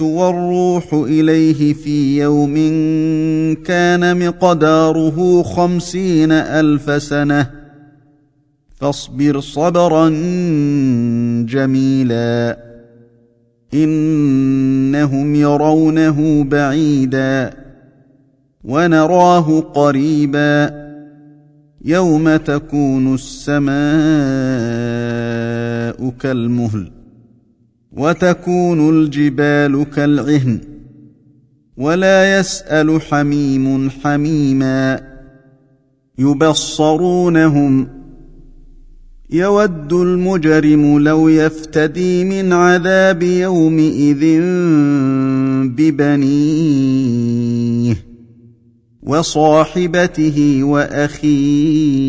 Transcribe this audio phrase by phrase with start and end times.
[0.00, 2.54] والروح إليه في يوم
[3.64, 7.50] كان مقداره خمسين ألف سنة.
[8.80, 10.08] فاصبر صبرا
[11.48, 12.58] جميلا.
[13.74, 17.54] إنهم يرونه بعيدا.
[18.64, 20.88] ونراه قريبا.
[21.84, 23.78] يوم تكون السماء
[26.20, 26.97] كالمهل.
[27.92, 30.60] وتكون الجبال كالعهن
[31.76, 35.00] ولا يسأل حميم حميما
[36.18, 37.88] يبصرونهم
[39.30, 44.40] يود المجرم لو يفتدي من عذاب يومئذ
[45.76, 47.48] ببنيه
[49.02, 52.08] وصاحبته وأخيه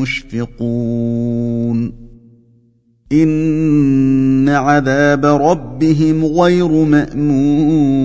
[0.00, 1.92] مشفقون.
[3.12, 8.00] إن عذاب ربهم غير مأمون.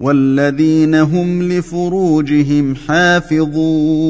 [0.00, 4.02] والذين هم لفروجهم حافظون.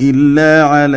[0.00, 0.96] إلا على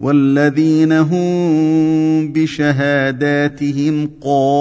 [0.00, 4.58] والذين هم بشهاداتهم قائمون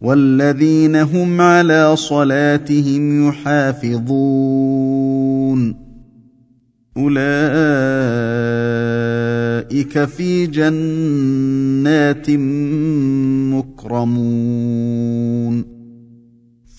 [0.00, 4.80] والذين هم على صلاتهم يحافظون
[6.96, 7.20] أولئك
[10.04, 12.30] في جنات
[13.50, 14.49] مكرمون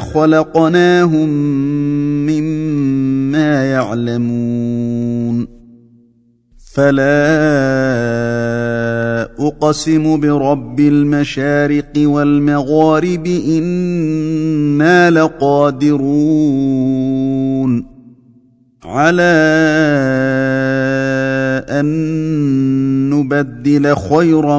[0.00, 1.28] خلقناهم
[2.26, 5.46] مما يعلمون.
[6.74, 7.20] فلا
[9.38, 16.30] أقسم برب المشارق والمغارب إنا لقادرون.
[18.84, 19.22] على
[21.68, 21.86] أن
[23.10, 24.58] نبدل خيرا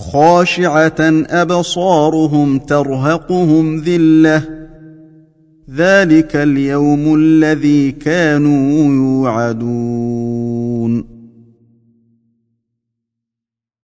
[0.00, 4.42] خاشعة أبصارهم ترهقهم ذلة.
[5.74, 11.19] ذلك اليوم الذي كانوا يوعدون.